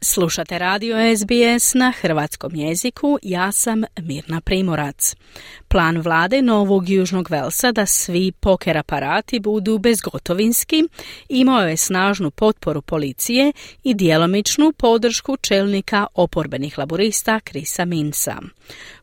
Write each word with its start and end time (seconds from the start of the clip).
Slušate 0.00 0.58
radio 0.58 0.96
SBS 1.16 1.74
na 1.74 1.92
hrvatskom 2.00 2.54
jeziku, 2.54 3.18
ja 3.22 3.52
sam 3.52 3.84
Mirna 4.00 4.40
Primorac. 4.40 5.14
Plan 5.68 6.00
vlade 6.00 6.42
Novog 6.42 6.88
Južnog 6.88 7.30
Velsa 7.30 7.72
da 7.72 7.86
svi 7.86 8.32
poker 8.32 8.76
aparati 8.78 9.40
budu 9.40 9.78
bezgotovinski 9.78 10.84
imao 11.28 11.68
je 11.68 11.76
snažnu 11.76 12.30
potporu 12.30 12.82
policije 12.82 13.52
i 13.84 13.94
djelomičnu 13.94 14.72
podršku 14.72 15.36
čelnika 15.36 16.06
oporbenih 16.14 16.78
laborista 16.78 17.40
Krisa 17.40 17.84
Minsa. 17.84 18.36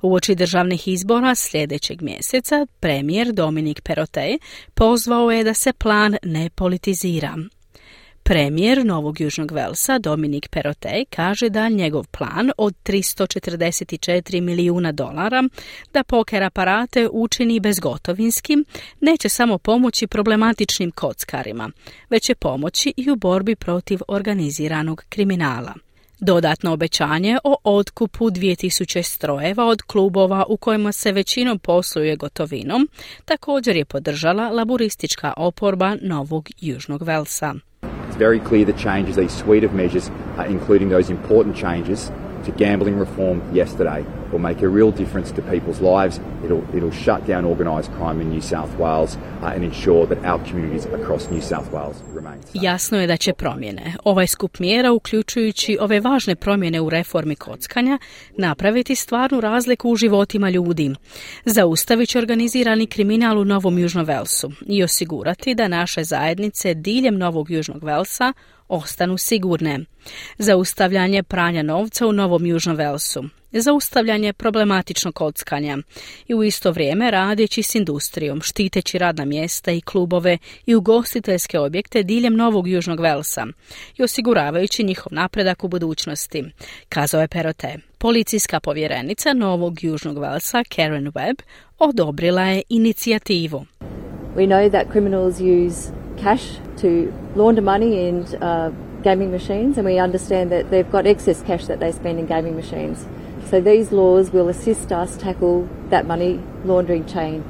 Uoči 0.01 0.35
državnih 0.35 0.87
izbora 0.87 1.35
sljedećeg 1.35 2.01
mjeseca 2.01 2.67
premijer 2.79 3.33
Dominik 3.33 3.81
Perotej 3.81 4.37
pozvao 4.73 5.31
je 5.31 5.43
da 5.43 5.53
se 5.53 5.73
plan 5.73 6.17
ne 6.23 6.49
politizira. 6.49 7.35
Premijer 8.27 8.85
Novog 8.85 9.21
Južnog 9.21 9.51
Velsa 9.51 9.99
Dominik 9.99 10.49
Perotej 10.49 11.05
kaže 11.09 11.49
da 11.49 11.69
njegov 11.69 12.07
plan 12.07 12.51
od 12.57 12.73
344 12.83 14.41
milijuna 14.41 14.91
dolara 14.91 15.43
da 15.93 16.03
poker 16.03 16.43
aparate 16.43 17.09
učini 17.11 17.59
bezgotovinskim 17.59 18.65
neće 19.01 19.29
samo 19.29 19.57
pomoći 19.57 20.07
problematičnim 20.07 20.91
kockarima, 20.91 21.69
već 22.09 22.23
će 22.23 22.35
pomoći 22.35 22.93
i 22.97 23.11
u 23.11 23.15
borbi 23.15 23.55
protiv 23.55 23.99
organiziranog 24.07 25.03
kriminala. 25.09 25.73
Dodatno 26.19 26.73
obećanje 26.73 27.37
o 27.43 27.55
otkupu 27.63 28.29
2000 28.29 29.01
strojeva 29.03 29.65
od 29.65 29.81
klubova 29.81 30.45
u 30.49 30.57
kojima 30.57 30.91
se 30.91 31.11
većinom 31.11 31.59
posluje 31.59 32.15
gotovinom 32.15 32.89
također 33.25 33.75
je 33.75 33.85
podržala 33.85 34.49
laburistička 34.49 35.33
oporba 35.37 35.95
Novog 36.01 36.49
Južnog 36.61 37.01
Velsa. 37.03 37.53
It's 38.15 38.19
very 38.21 38.39
clear 38.39 38.63
the 38.63 38.71
changes, 38.71 39.17
these 39.17 39.35
suite 39.35 39.65
of 39.65 39.73
measures, 39.73 40.09
uh, 40.37 40.43
including 40.43 40.87
those 40.87 41.09
important 41.09 41.53
changes 41.53 42.09
to 42.45 42.51
gambling 42.51 42.97
reform 42.97 43.41
yesterday, 43.53 44.05
will 44.31 44.39
make 44.39 44.61
a 44.61 44.69
real 44.69 44.91
difference 44.91 45.31
to 45.35 45.41
people's 45.41 45.81
lives. 45.81 46.19
It'll, 46.45 46.63
it'll 46.77 47.03
shut 47.03 47.27
down 47.27 47.45
organised 47.45 47.91
crime 47.97 48.21
in 48.21 48.29
New 48.29 48.41
South 48.41 48.79
Wales 48.79 49.17
uh, 49.41 49.55
and 49.55 49.63
ensure 49.63 50.05
that 50.05 50.25
our 50.25 50.39
communities 50.49 50.85
across 50.85 51.29
New 51.31 51.41
South 51.41 51.71
Wales 51.71 51.95
remain 52.15 52.41
safe. 52.41 52.59
Jasno 52.65 53.01
je 53.01 53.07
da 53.07 53.17
će 53.17 53.33
promjene, 53.33 53.93
ovaj 54.03 54.27
skup 54.27 54.59
mjera, 54.59 54.91
uključujući 54.91 55.77
ove 55.81 55.99
važne 55.99 56.35
promjene 56.35 56.81
u 56.81 56.89
reformi 56.89 57.35
kockanja, 57.35 57.97
napraviti 58.37 58.95
stvarnu 58.95 59.41
razliku 59.41 59.89
u 59.89 59.95
životima 59.95 60.49
ljudi. 60.49 60.95
Zaustavit 61.45 62.09
će 62.09 62.17
organizirani 62.17 62.87
kriminal 62.87 63.39
u 63.39 63.45
Novom 63.45 63.79
Južnom 63.79 64.05
Velsu 64.05 64.51
i 64.65 64.83
osigurati 64.83 65.55
da 65.55 65.67
naše 65.67 66.03
zajednice 66.03 66.73
diljem 66.73 67.17
Novog 67.17 67.51
Južnog 67.51 67.83
Velsa 67.83 68.33
ostanu 68.67 69.17
sigurne. 69.17 69.79
Zaustavljanje 70.37 71.23
pranja 71.23 71.63
novca 71.63 72.07
u 72.07 72.11
Novom 72.11 72.45
Južnom 72.45 72.75
Velsu. 72.75 73.23
Zaustavljanje 73.51 74.33
problematičnog 74.33 75.15
kockanja 75.15 75.77
i 76.27 76.35
u 76.35 76.43
isto 76.43 76.71
vrijeme 76.71 77.11
radeći 77.11 77.63
s 77.63 77.75
industrijom, 77.75 78.41
štiteći 78.41 78.97
radna 78.97 79.25
mjesta 79.25 79.71
i 79.71 79.81
klubove 79.81 80.37
i 80.65 80.75
ugostiteljske 80.75 81.59
objekte 81.59 82.03
diljem 82.03 82.35
Novog 82.35 82.67
Južnog 82.67 82.99
Velsa 82.99 83.45
i 83.97 84.03
osiguravajući 84.03 84.83
njihov 84.83 85.13
napredak 85.13 85.63
u 85.63 85.67
budućnosti, 85.67 86.43
kazao 86.89 87.21
je 87.21 87.27
Perote. 87.27 87.75
Policijska 87.97 88.59
povjerenica 88.59 89.33
Novog 89.33 89.83
Južnog 89.83 90.17
Velsa 90.17 90.63
Karen 90.75 91.11
Webb 91.11 91.41
odobrila 91.79 92.41
je 92.41 92.61
inicijativu. 92.69 93.65
We 94.35 94.47
know 94.47 94.69
that 94.69 94.91
criminals 94.91 95.39
use 95.39 95.91
cash 96.23 96.43
to 96.81 96.87
launder 97.35 97.63
money 97.63 98.09
in 98.09 98.15
uh, 98.17 98.73
gaming 99.03 99.31
machines, 99.31 99.77
and 99.77 99.87
we 99.87 100.03
understand 100.03 100.51
that 100.51 100.65
they've 100.69 100.91
got 100.91 101.05
excess 101.05 101.43
cash 101.47 101.65
that 101.65 101.79
they 101.79 101.91
spend 101.91 102.19
in 102.19 102.25
gaming 102.25 102.55
machines. 102.55 102.97
So 103.49 103.61
these 103.61 103.91
laws 103.91 104.31
will 104.31 104.49
assist 104.49 104.91
us 104.91 105.17
tackle 105.17 105.69
that 105.89 106.07
money 106.07 106.41
laundering 106.63 107.05
chain. 107.05 107.43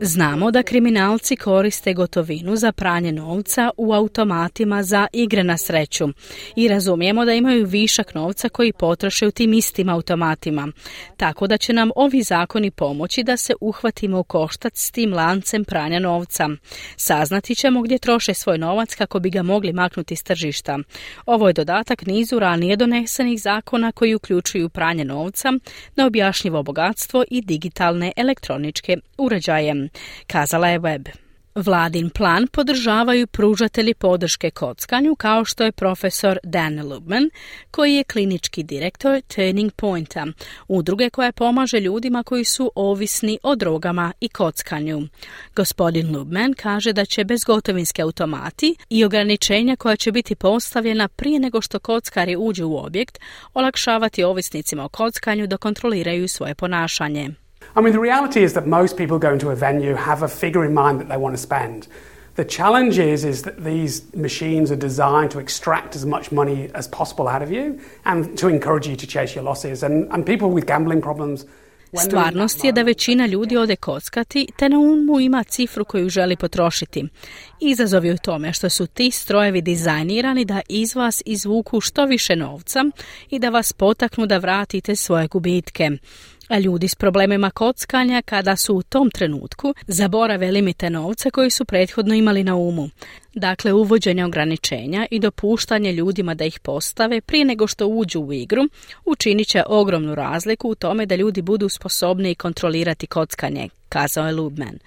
Znamo 0.00 0.50
da 0.50 0.62
kriminalci 0.62 1.36
koriste 1.36 1.94
gotovinu 1.94 2.56
za 2.56 2.72
pranje 2.72 3.12
novca 3.12 3.70
u 3.76 3.92
automatima 3.92 4.82
za 4.82 5.06
igre 5.12 5.44
na 5.44 5.56
sreću 5.56 6.08
i 6.56 6.68
razumijemo 6.68 7.24
da 7.24 7.32
imaju 7.32 7.66
višak 7.66 8.14
novca 8.14 8.48
koji 8.48 8.72
potroše 8.72 9.26
u 9.26 9.30
tim 9.30 9.52
istim 9.52 9.88
automatima. 9.88 10.68
Tako 11.16 11.46
da 11.46 11.58
će 11.58 11.72
nam 11.72 11.90
ovi 11.96 12.22
zakoni 12.22 12.70
pomoći 12.70 13.22
da 13.22 13.36
se 13.36 13.54
uhvatimo 13.60 14.20
u 14.20 14.24
koštac 14.24 14.72
s 14.76 14.90
tim 14.90 15.12
lancem 15.12 15.64
pranja 15.64 15.98
novca. 15.98 16.48
Saznati 16.96 17.54
ćemo 17.54 17.82
gdje 17.82 17.98
troše 17.98 18.34
svoj 18.34 18.58
novac 18.58 18.94
kako 18.94 19.18
bi 19.18 19.30
ga 19.30 19.42
mogli 19.42 19.72
maknuti 19.72 20.16
s 20.16 20.22
tržišta. 20.22 20.78
Ovo 21.26 21.48
je 21.48 21.52
dodatak 21.52 22.06
nizu 22.06 22.38
ranije 22.38 22.76
donesenih 22.76 23.40
zakona 23.42 23.92
koji 23.92 24.14
uključuju 24.14 24.68
pranje 24.68 25.04
novca, 25.04 25.52
neobjašnjivo 25.96 26.62
bogatstvo 26.62 27.24
i 27.30 27.40
digitalne 27.40 28.12
elektroničke 28.16 28.95
uređajem, 29.18 29.88
kazala 30.26 30.68
je 30.68 30.78
Web. 30.78 31.08
Vladin 31.56 32.10
plan 32.10 32.46
podržavaju 32.46 33.26
pružatelji 33.26 33.94
podrške 33.94 34.50
kockanju 34.50 35.14
kao 35.14 35.44
što 35.44 35.64
je 35.64 35.72
profesor 35.72 36.38
Dan 36.44 36.88
Lubman, 36.88 37.30
koji 37.70 37.94
je 37.94 38.04
klinički 38.04 38.62
direktor 38.62 39.20
Turning 39.20 39.72
Pointa, 39.72 40.26
udruge 40.68 41.10
koja 41.10 41.32
pomaže 41.32 41.80
ljudima 41.80 42.22
koji 42.22 42.44
su 42.44 42.72
ovisni 42.74 43.38
o 43.42 43.56
drogama 43.56 44.12
i 44.20 44.28
kockanju. 44.28 45.08
Gospodin 45.54 46.16
Lubman 46.16 46.54
kaže 46.54 46.92
da 46.92 47.04
će 47.04 47.24
bezgotovinski 47.24 48.02
automati 48.02 48.76
i 48.90 49.04
ograničenja 49.04 49.76
koja 49.76 49.96
će 49.96 50.12
biti 50.12 50.34
postavljena 50.34 51.08
prije 51.08 51.40
nego 51.40 51.60
što 51.60 51.78
kockari 51.78 52.36
uđu 52.36 52.66
u 52.66 52.76
objekt 52.76 53.18
olakšavati 53.54 54.24
ovisnicima 54.24 54.84
o 54.84 54.88
kockanju 54.88 55.46
da 55.46 55.56
kontroliraju 55.56 56.28
svoje 56.28 56.54
ponašanje. 56.54 57.45
I 57.76 57.82
mean, 57.82 57.92
the 57.92 58.00
reality 58.00 58.42
is 58.42 58.54
that 58.54 58.66
most 58.66 58.96
people 58.96 59.18
going 59.18 59.38
to 59.40 59.50
a 59.50 59.54
venue 59.54 59.94
have 59.94 60.22
a 60.22 60.28
figure 60.28 60.64
in 60.64 60.72
mind 60.72 60.98
that 61.00 61.08
they 61.08 61.18
want 61.18 61.34
to 61.34 61.42
spend. 61.42 61.88
The 62.36 62.44
challenge 62.44 62.98
is, 62.98 63.22
is 63.22 63.42
that 63.42 63.64
these 63.64 64.14
machines 64.14 64.70
are 64.70 64.76
designed 64.76 65.30
to 65.32 65.38
extract 65.38 65.94
as 65.94 66.06
much 66.06 66.32
money 66.32 66.70
as 66.74 66.88
possible 66.88 67.28
out 67.28 67.42
of 67.42 67.50
you 67.50 67.78
and 68.06 68.36
to 68.38 68.48
encourage 68.48 68.86
you 68.86 68.96
to 68.96 69.06
chase 69.06 69.34
your 69.34 69.44
losses. 69.44 69.82
And, 69.82 70.10
and 70.10 70.24
people 70.24 70.50
with 70.50 70.66
gambling 70.66 71.02
problems 71.02 71.44
Stvarnost 71.92 72.64
je 72.64 72.72
da 72.72 72.82
većina 72.82 73.26
ljudi 73.26 73.56
ode 73.56 73.76
kockati 73.76 74.48
te 74.56 74.68
na 74.68 74.78
umu 74.78 75.20
ima 75.20 75.44
cifru 75.44 75.84
koju 75.84 76.08
želi 76.08 76.36
potrošiti. 76.36 77.04
Izazov 77.60 78.04
je 78.04 78.12
u 78.12 78.18
tome 78.18 78.52
što 78.52 78.68
su 78.68 78.86
ti 78.86 79.10
strojevi 79.10 79.62
dizajnirani 79.62 80.44
da 80.44 80.60
iz 80.68 80.94
vas 80.94 81.22
izvuku 81.26 81.80
što 81.80 82.04
više 82.04 82.36
novca 82.36 82.84
i 83.30 83.38
da 83.38 83.48
vas 83.48 83.72
potaknu 83.72 84.26
da 84.26 84.38
vratite 84.38 84.96
svoje 84.96 85.26
gubitke 85.26 85.90
a 86.48 86.58
ljudi 86.58 86.88
s 86.88 86.94
problemima 86.94 87.50
kockanja 87.50 88.22
kada 88.22 88.56
su 88.56 88.74
u 88.74 88.82
tom 88.82 89.10
trenutku 89.10 89.74
zaborave 89.86 90.50
limite 90.50 90.90
novca 90.90 91.30
koji 91.30 91.50
su 91.50 91.64
prethodno 91.64 92.14
imali 92.14 92.44
na 92.44 92.56
umu. 92.56 92.88
Dakle, 93.34 93.72
uvođenje 93.72 94.24
ograničenja 94.24 95.06
i 95.10 95.18
dopuštanje 95.18 95.92
ljudima 95.92 96.34
da 96.34 96.44
ih 96.44 96.60
postave 96.60 97.20
prije 97.20 97.44
nego 97.44 97.66
što 97.66 97.86
uđu 97.86 98.20
u 98.20 98.32
igru 98.32 98.62
učinit 99.04 99.48
će 99.48 99.62
ogromnu 99.66 100.14
razliku 100.14 100.68
u 100.68 100.74
tome 100.74 101.06
da 101.06 101.16
ljudi 101.16 101.42
budu 101.42 101.68
sposobni 101.68 102.34
kontrolirati 102.34 103.06
kockanje, 103.06 103.68
kazao 103.88 104.26
je 104.26 104.32
Lubman. 104.32 104.78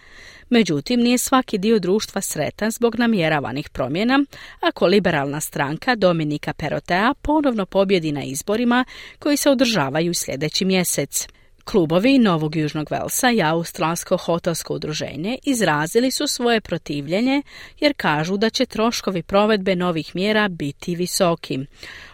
Međutim, 0.50 1.00
nije 1.00 1.18
svaki 1.18 1.58
dio 1.58 1.80
društva 1.80 2.22
sretan 2.22 2.72
zbog 2.72 2.96
namjeravanih 2.96 3.70
promjena, 3.70 4.26
ako 4.60 4.88
liberalna 4.88 5.40
stranka 5.42 5.96
Dominika 5.96 6.54
Perotea 6.54 7.14
ponovno 7.22 7.66
pobjedi 7.66 8.12
na 8.12 8.24
izborima 8.24 8.86
koji 9.20 9.38
se 9.38 9.50
održavaju 9.50 10.14
sljedeći 10.14 10.66
mjesec. 10.66 11.28
Klubovi 11.72 12.18
Novog 12.18 12.56
Južnog 12.56 12.88
Velsa 12.92 13.32
i 13.32 13.42
Australsko 13.42 14.18
hotelsko 14.18 14.74
udruženje 14.74 15.38
izrazili 15.44 16.12
su 16.12 16.28
svoje 16.28 16.62
protivljenje 16.62 17.42
jer 17.80 17.94
kažu 17.98 18.38
da 18.38 18.50
će 18.50 18.66
troškovi 18.66 19.24
provedbe 19.24 19.76
novih 19.76 20.16
mjera 20.16 20.48
biti 20.48 20.96
visoki. 20.96 21.60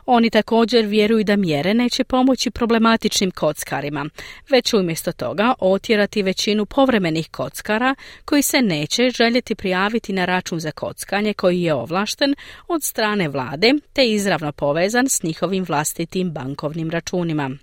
Oni 0.06 0.30
također 0.30 0.86
vjeruju 0.86 1.24
da 1.24 1.36
mjere 1.36 1.74
neće 1.74 2.04
pomoći 2.04 2.52
problematičnim 2.52 3.32
kockarima, 3.32 4.10
već 4.50 4.74
umjesto 4.74 5.12
toga 5.12 5.54
otjerati 5.60 6.24
većinu 6.24 6.66
povremenih 6.66 7.30
kockara 7.32 7.96
koji 8.26 8.42
se 8.42 8.62
neće 8.62 9.10
željeti 9.10 9.56
prijaviti 9.56 10.14
na 10.14 10.26
račun 10.26 10.60
za 10.60 10.72
kockanje 10.72 11.34
koji 11.34 11.62
je 11.62 11.74
ovlašten 11.74 12.36
od 12.68 12.84
strane 12.84 13.30
vlade 13.30 13.74
te 13.94 14.08
izravno 14.08 14.52
povezan 14.52 15.10
s 15.10 15.24
njihovim 15.24 15.64
vlastitim 15.64 16.32
bankovnim 16.32 16.90
računima. 16.90 17.58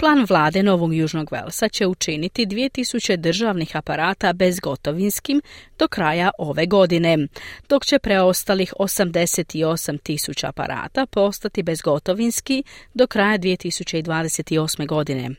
Plan 0.00 0.26
vlade 0.28 0.62
Novog 0.62 0.94
Južnog 0.94 1.32
Velsa 1.32 1.68
će 1.68 1.86
učiniti 1.86 2.46
2000 2.46 3.16
državnih 3.16 3.76
aparata 3.76 4.32
bezgotovinskim 4.32 5.42
do 5.78 5.88
kraja 5.88 6.30
ove 6.38 6.66
godine, 6.66 7.18
dok 7.68 7.84
će 7.84 7.98
preostalih 7.98 8.74
88 8.78 10.02
tisuća 10.02 10.48
aparata 10.48 11.06
postati 11.06 11.62
bezgotovinski 11.62 12.62
do 12.94 13.06
kraja 13.06 13.38
2028. 13.38 14.86
godine. 14.86 15.30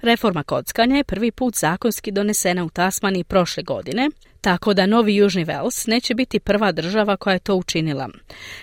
Reforma 0.00 0.42
kockanja 0.42 0.96
je 0.96 1.04
prvi 1.04 1.30
put 1.30 1.56
zakonski 1.56 2.10
donesena 2.10 2.64
u 2.64 2.70
Tasmaniji 2.70 3.24
prošle 3.24 3.62
godine, 3.62 4.10
tako 4.40 4.74
da 4.74 4.86
Novi 4.86 5.16
Južni 5.16 5.44
Vels 5.44 5.86
neće 5.86 6.14
biti 6.14 6.40
prva 6.40 6.72
država 6.72 7.16
koja 7.16 7.32
je 7.32 7.38
to 7.38 7.54
učinila. 7.54 8.08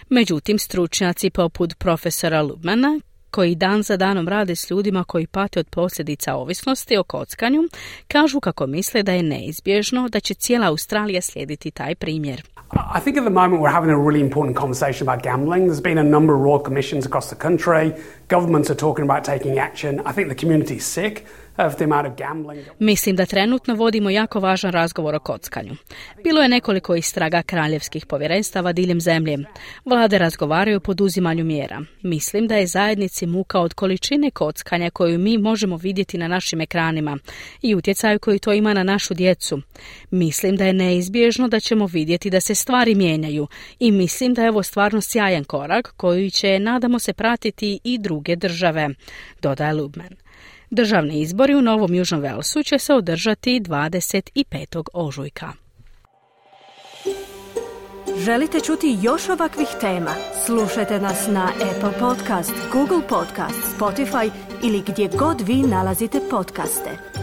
Međutim, 0.09 0.59
stručnjaci 0.59 1.29
poput 1.29 1.77
profesora 1.77 2.41
Lubmana, 2.41 2.99
koji 3.31 3.55
dan 3.55 3.83
za 3.83 3.97
danom 3.97 4.27
rade 4.27 4.55
s 4.55 4.69
ljudima 4.69 5.03
koji 5.03 5.27
pate 5.27 5.59
od 5.59 5.67
posljedica 5.69 6.35
ovisnosti 6.35 6.97
o 6.97 7.03
kockanju, 7.03 7.63
kažu 8.07 8.39
kako 8.39 8.67
misle 8.67 9.03
da 9.03 9.13
je 9.13 9.23
neizbježno 9.23 10.09
da 10.09 10.19
će 10.19 10.33
cijela 10.33 10.67
Australija 10.67 11.21
slijediti 11.21 11.71
taj 11.71 11.95
primjer. 11.95 12.43
I 12.97 12.99
think 13.03 13.17
at 13.17 13.23
the 13.23 13.33
moment 13.33 13.61
we're 13.61 13.73
having 13.73 13.91
a 13.91 13.97
really 13.97 14.21
important 14.21 14.57
conversation 14.57 15.09
about 15.09 15.23
gambling. 15.23 15.69
There's 15.69 15.81
been 15.81 15.97
a 15.97 16.03
number 16.03 16.35
of 16.35 16.41
royal 16.41 16.63
commissions 16.63 17.05
across 17.05 17.27
the 17.29 17.47
country. 17.47 17.91
Governments 18.29 18.69
are 18.69 18.79
talking 18.79 19.09
about 19.09 19.23
taking 19.25 19.59
action. 19.59 19.99
I 20.05 20.11
think 20.13 20.27
the 20.29 20.35
community 20.35 20.75
is 20.75 20.85
sick. 20.85 21.25
Mislim 22.79 23.15
da 23.15 23.25
trenutno 23.25 23.75
vodimo 23.75 24.09
jako 24.09 24.39
važan 24.39 24.71
razgovor 24.71 25.15
o 25.15 25.19
kockanju. 25.19 25.75
Bilo 26.23 26.41
je 26.41 26.49
nekoliko 26.49 26.95
istraga 26.95 27.41
kraljevskih 27.41 28.05
povjerenstava 28.05 28.73
diljem 28.73 29.01
zemlje. 29.01 29.37
Vlade 29.85 30.17
razgovaraju 30.17 30.77
o 30.77 30.79
poduzimanju 30.79 31.43
mjera. 31.43 31.81
Mislim 32.01 32.47
da 32.47 32.55
je 32.55 32.67
zajednici 32.67 33.25
muka 33.25 33.59
od 33.59 33.73
količine 33.73 34.31
kockanja 34.31 34.89
koju 34.89 35.19
mi 35.19 35.37
možemo 35.37 35.77
vidjeti 35.77 36.17
na 36.17 36.27
našim 36.27 36.61
ekranima 36.61 37.17
i 37.61 37.75
utjecaju 37.75 38.19
koji 38.19 38.39
to 38.39 38.53
ima 38.53 38.73
na 38.73 38.83
našu 38.83 39.13
djecu. 39.13 39.61
Mislim 40.11 40.55
da 40.55 40.65
je 40.65 40.73
neizbježno 40.73 41.47
da 41.47 41.59
ćemo 41.59 41.85
vidjeti 41.85 42.29
da 42.29 42.41
se 42.41 42.55
stvari 42.55 42.95
mijenjaju 42.95 43.47
i 43.79 43.91
mislim 43.91 44.33
da 44.33 44.43
je 44.43 44.49
ovo 44.49 44.63
stvarno 44.63 45.01
sjajan 45.01 45.43
korak 45.43 45.93
koji 45.97 46.31
će, 46.31 46.59
nadamo 46.59 46.99
se, 46.99 47.13
pratiti 47.13 47.79
i 47.83 47.97
druge 47.97 48.35
države, 48.35 48.89
dodaje 49.41 49.73
Lubman. 49.73 50.28
Državni 50.71 51.21
izbori 51.21 51.55
u 51.55 51.61
Novom 51.61 51.93
Južnom 51.93 52.21
Velsu 52.21 52.63
će 52.63 52.79
se 52.79 52.93
održati 52.93 53.59
25. 53.59 54.83
ožujka. 54.93 55.51
Želite 58.17 58.59
čuti 58.59 58.97
još 59.01 59.29
ovakvih 59.29 59.67
tema? 59.81 60.11
Slušajte 60.45 60.99
nas 60.99 61.27
na 61.27 61.51
Apple 61.71 61.99
Podcast, 61.99 62.53
Google 62.73 63.07
Podcast, 63.09 63.77
Spotify 63.79 64.31
ili 64.63 64.83
gdje 64.87 65.09
god 65.17 65.41
vi 65.41 65.55
nalazite 65.55 66.19
podcaste. 66.29 67.18